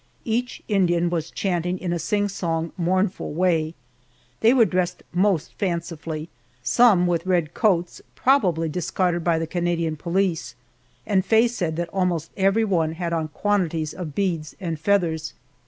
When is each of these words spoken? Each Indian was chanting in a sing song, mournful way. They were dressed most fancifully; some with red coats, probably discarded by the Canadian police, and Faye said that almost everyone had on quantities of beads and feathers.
Each 0.25 0.63
Indian 0.67 1.11
was 1.11 1.29
chanting 1.29 1.77
in 1.77 1.93
a 1.93 1.99
sing 1.99 2.27
song, 2.27 2.71
mournful 2.75 3.33
way. 3.35 3.75
They 4.39 4.51
were 4.51 4.65
dressed 4.65 5.03
most 5.13 5.53
fancifully; 5.59 6.27
some 6.63 7.05
with 7.05 7.27
red 7.27 7.53
coats, 7.53 8.01
probably 8.15 8.67
discarded 8.67 9.23
by 9.23 9.37
the 9.37 9.45
Canadian 9.45 9.95
police, 9.97 10.55
and 11.05 11.23
Faye 11.23 11.47
said 11.49 11.75
that 11.75 11.89
almost 11.89 12.31
everyone 12.35 12.93
had 12.93 13.13
on 13.13 13.27
quantities 13.27 13.93
of 13.93 14.15
beads 14.15 14.55
and 14.59 14.79
feathers. 14.79 15.35